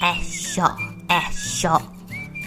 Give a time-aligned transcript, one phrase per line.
[0.00, 0.70] 哎咻
[1.08, 1.80] 哎咻！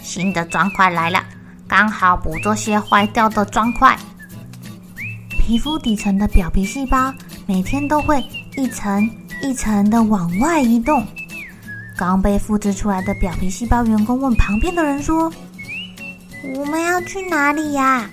[0.02, 1.22] 新的砖块来了，
[1.68, 3.96] 刚好补这些坏掉的砖块。
[5.28, 7.12] 皮肤底层的表皮细胞
[7.46, 8.24] 每天都会
[8.56, 9.08] 一层
[9.42, 11.06] 一层的往外移动。
[11.96, 15.30] 刚被复制出来的表皮细胞员工问旁边的人说
[16.56, 18.08] ：“我们要去哪里呀？”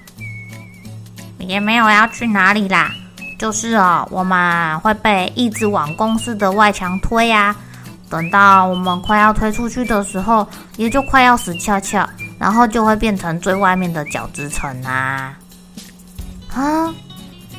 [1.40, 2.92] 也没有要去哪里啦，
[3.38, 7.56] 就是哦，我们会被一直往公司的外墙推呀。
[8.10, 12.08] 等到我们快要推出去的时候，也就快要死翘翘，
[12.40, 15.38] 然后就会变成最外面的角质层啊！
[16.54, 16.94] 啊，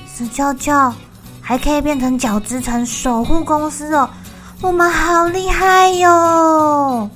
[0.07, 0.93] 死翘翘
[1.41, 4.11] 还可以变成角质层守护公司哦，
[4.61, 7.09] 我们好厉害哟！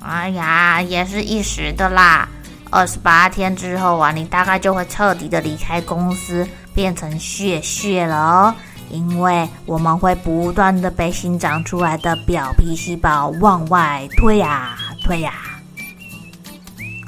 [0.00, 2.28] 哎呀，也是一时的啦，
[2.70, 6.44] 二十八天之后啊，你大概就会彻底的离开公司，
[6.74, 8.54] 变成屑屑了哦。
[8.92, 15.32] 因为我们会不断的被新长出来的表皮细胞往外推呀推呀。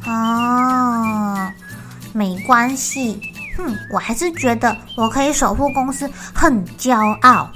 [0.07, 1.53] 哦，
[2.13, 3.21] 没关系，
[3.57, 7.49] 哼，我还是觉得我可以守护公司，很骄傲。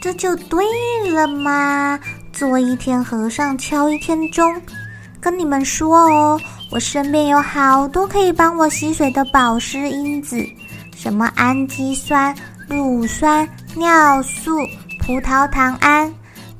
[0.00, 0.64] 这就对
[1.10, 1.98] 了嘛，
[2.32, 4.60] 做一天和尚敲一天钟。
[5.20, 6.40] 跟你们说哦，
[6.70, 10.46] 我身边有好多可以帮我吸水的保湿因子，
[10.94, 12.34] 什么氨基酸。
[12.68, 14.50] 乳酸、尿素、
[15.00, 16.12] 葡萄糖胺、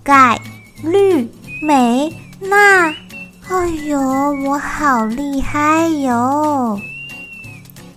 [0.02, 0.40] 钙、
[0.82, 1.30] 氯、
[1.62, 2.94] 镁、钠。
[3.50, 4.00] 哎呦，
[4.44, 6.78] 我好厉害哟！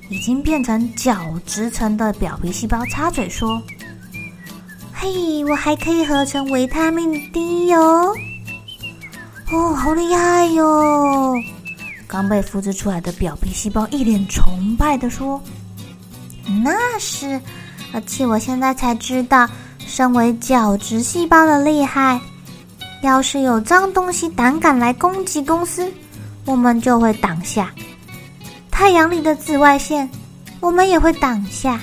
[0.09, 3.61] 已经变成角质层的表皮细胞插嘴说
[4.93, 8.13] ：“嘿，我还可以合成维他命 D 哟！
[9.51, 11.35] 哦，好厉害哟！”
[12.07, 15.41] 刚被复制出来的表皮细胞一脸崇拜地说
[16.63, 17.39] ：“那是。”
[17.93, 19.47] 而且我现在才知道，
[19.79, 22.19] 身为角质细胞的厉害。
[23.03, 25.91] 要是有脏东西胆敢来攻击公司，
[26.45, 27.65] 我们就会挡下；
[28.69, 30.07] 太阳里的紫外线，
[30.59, 31.79] 我们也会挡下。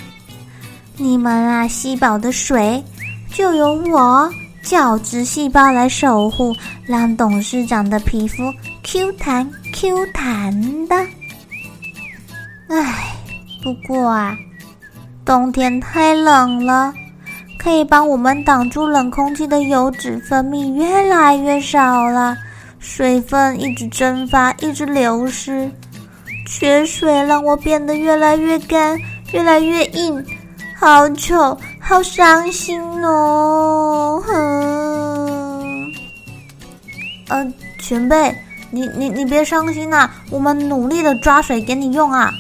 [0.96, 2.82] 你们啊，吸饱的水，
[3.32, 4.30] 就由我
[4.62, 6.54] 角质细胞来守护，
[6.84, 8.52] 让董事长的皮肤
[8.84, 10.96] Q 弹 Q 弹的。
[12.69, 13.16] 唉，
[13.62, 14.36] 不过啊。
[15.28, 16.91] 冬天太冷了，
[17.59, 22.34] 可以帮我们挡住冷空气的油脂分泌越来越少了，
[22.78, 25.71] 水分一直蒸发，一直流失，
[26.47, 28.99] 缺水让我变得越来越干，
[29.33, 30.25] 越来越硬，
[30.75, 34.22] 好丑，好伤心哦！
[34.27, 35.93] 哼，
[37.28, 38.34] 呃，前辈，
[38.71, 42.33] 你你你别伤心呐，我们努力的抓水给你用啊！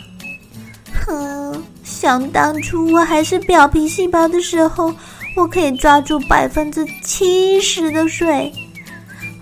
[2.08, 4.90] 想当初我还是表皮细胞的时候，
[5.36, 8.50] 我可以抓住百分之七十的水。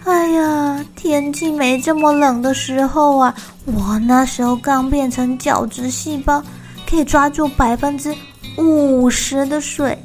[0.02, 3.32] 哎呀，天气没这么冷的时候啊，
[3.66, 6.42] 我那时候刚变成角质细胞，
[6.90, 8.12] 可以抓住百分之
[8.58, 9.96] 五十的水。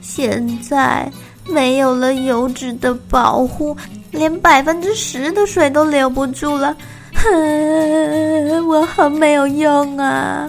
[0.00, 1.08] 现在
[1.46, 3.76] 没有了油脂的保护，
[4.10, 6.76] 连百分之十的水都留不住了。
[7.14, 10.48] 哼， 我好没有用啊！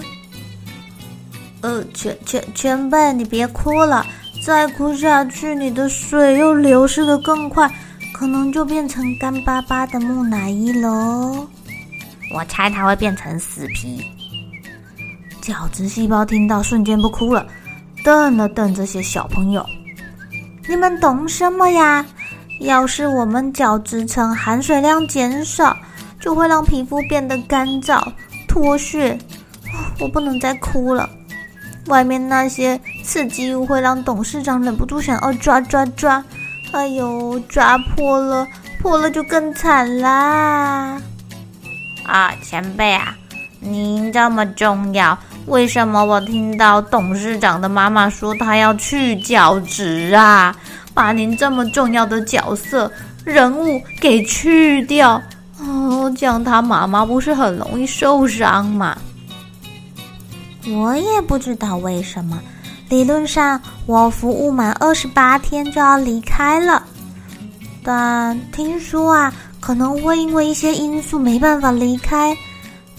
[1.62, 4.04] 呃，前前前辈，你别哭了，
[4.44, 7.72] 再哭下去，你的水又流失的更快，
[8.12, 11.46] 可能就变成干巴巴的木乃伊喽。
[12.34, 14.04] 我猜它会变成死皮。
[15.40, 17.46] 角质细胞听到，瞬间不哭了，
[18.04, 19.64] 瞪了瞪这些小朋友
[20.68, 22.04] ：“你们懂什么呀？
[22.58, 25.76] 要是我们角质层含水量减少，
[26.20, 28.02] 就会让皮肤变得干燥
[28.48, 29.16] 脱屑。
[30.00, 31.08] 我不能再哭了。”
[31.86, 36.24] 外面那些刺激物会让董事长忍不住想要抓抓抓，
[36.72, 38.46] 哎呦，抓破了，
[38.80, 41.00] 破了就更惨啦！
[42.04, 43.16] 啊，前辈啊，
[43.60, 50.54] 您这么重要，为什么我听到董事长的妈妈说她要去角质啊？
[50.94, 52.90] 把您这么重要的角色
[53.24, 55.20] 人物给去掉
[55.58, 58.96] 哦，这样他妈妈不是很容易受伤吗？
[60.70, 62.40] 我也不知道为什么。
[62.88, 66.82] 理论上，我服务满二十八天就要离开了，
[67.82, 72.36] 但听说啊，可能会因为一些因素没办法离开，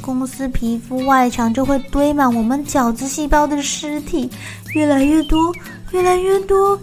[0.01, 4.30] 公司皮肤外墙就会堆满我们角质细胞的尸体，
[4.74, 5.54] 越来越多，
[5.92, 6.77] 越来越多。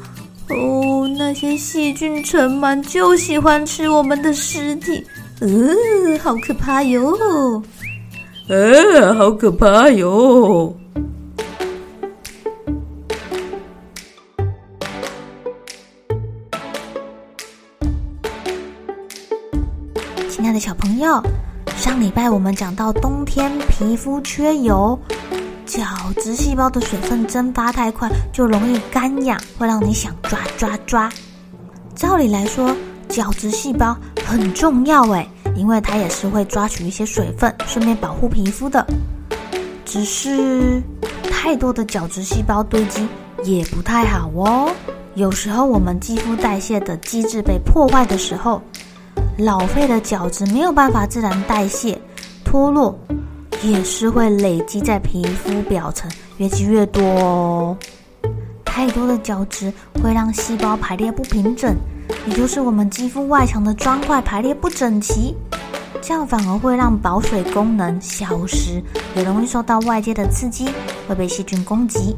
[0.49, 5.05] 哦，那些细菌尘螨就喜欢吃我们的尸体，
[5.41, 5.49] 呃，
[6.23, 7.63] 好可怕哟！
[8.51, 10.75] 呃，好可怕哟！
[20.29, 21.23] 亲爱的小朋友，
[21.77, 24.99] 上礼拜我们讲到冬天皮肤缺油，
[25.65, 25.85] 角
[26.17, 31.09] 质细胞的水分蒸发太快，就容易干痒，会让你想抓抓抓。
[31.95, 32.75] 照理来说，
[33.09, 33.97] 角质细胞
[34.27, 35.25] 很重要哎，
[35.57, 38.87] 因为它也是会抓取一些水分，顺便保护皮肤的。
[39.85, 40.83] 只是
[41.25, 43.09] 太多的角质细胞堆积
[43.45, 44.71] 也不太好哦。
[45.15, 48.63] 有时候我们肌肤代谢的机制被破坏的时候，
[49.39, 52.01] 老废的角质没有办法自然代谢
[52.45, 52.97] 脱落，
[53.63, 57.77] 也是会累积在皮肤表层，越积越多哦。
[58.65, 61.75] 太多的角质会让细胞排列不平整，
[62.27, 65.35] 也就是我们肌肤外墙的砖块排列不整齐，
[66.01, 68.83] 这样反而会让保水功能消失，
[69.15, 70.69] 也容易受到外界的刺激，
[71.09, 72.17] 会被细菌攻击。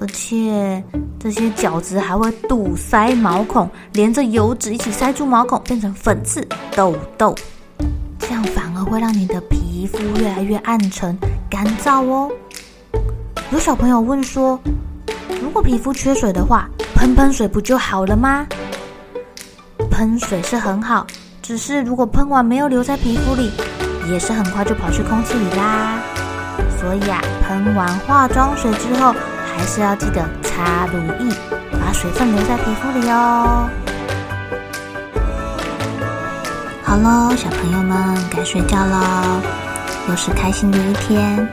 [0.00, 0.82] 而且
[1.18, 7.34] 这些角质还会堵塞毛孔，连着油脂一起塞住毛孔，变成粉刺、痘痘，
[8.18, 11.16] 这样反而会让你的皮肤越来越暗沉、
[11.48, 12.30] 干燥哦。
[13.50, 14.58] 有小朋友问说，
[15.40, 18.46] 如果皮肤缺水的话，喷喷水不就好了吗？
[19.94, 21.06] 喷水是很好，
[21.40, 23.52] 只是如果喷完没有留在皮肤里，
[24.10, 26.00] 也是很快就跑去空气里啦。
[26.80, 29.14] 所以啊，喷完化妆水之后，
[29.56, 31.32] 还是要记得擦乳液，
[31.80, 33.68] 把水分留在皮肤里哦。
[36.82, 39.40] 好喽，小朋友们该睡觉喽，
[40.08, 41.48] 又是开心的一天，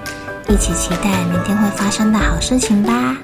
[0.48, 3.16] 一起期待明天会发生的好事情吧。